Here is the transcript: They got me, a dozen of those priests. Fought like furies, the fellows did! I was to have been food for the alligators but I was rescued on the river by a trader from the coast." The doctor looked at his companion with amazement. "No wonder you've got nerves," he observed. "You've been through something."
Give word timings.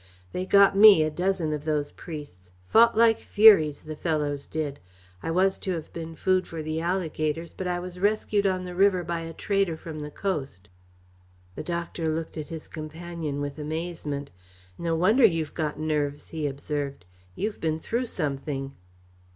They 0.31 0.47
got 0.47 0.75
me, 0.75 1.03
a 1.03 1.11
dozen 1.11 1.53
of 1.53 1.63
those 1.63 1.91
priests. 1.91 2.49
Fought 2.65 2.97
like 2.97 3.19
furies, 3.19 3.83
the 3.83 3.95
fellows 3.95 4.47
did! 4.47 4.79
I 5.21 5.29
was 5.29 5.59
to 5.59 5.73
have 5.73 5.93
been 5.93 6.15
food 6.15 6.47
for 6.47 6.63
the 6.63 6.81
alligators 6.81 7.53
but 7.55 7.67
I 7.67 7.79
was 7.79 7.99
rescued 7.99 8.47
on 8.47 8.63
the 8.63 8.73
river 8.73 9.03
by 9.03 9.19
a 9.21 9.31
trader 9.31 9.77
from 9.77 9.99
the 9.99 10.09
coast." 10.09 10.69
The 11.53 11.61
doctor 11.63 12.07
looked 12.07 12.35
at 12.35 12.49
his 12.49 12.67
companion 12.67 13.41
with 13.41 13.59
amazement. 13.59 14.31
"No 14.75 14.95
wonder 14.95 15.23
you've 15.23 15.53
got 15.53 15.79
nerves," 15.79 16.29
he 16.29 16.47
observed. 16.47 17.05
"You've 17.35 17.61
been 17.61 17.79
through 17.79 18.07
something." 18.07 18.73